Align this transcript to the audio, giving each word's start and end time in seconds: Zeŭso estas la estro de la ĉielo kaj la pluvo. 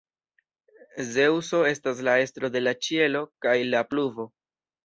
Zeŭso 1.09 1.59
estas 1.73 2.01
la 2.09 2.17
estro 2.23 2.51
de 2.57 2.65
la 2.65 2.75
ĉielo 2.89 3.25
kaj 3.47 3.55
la 3.75 3.87
pluvo. 3.93 4.31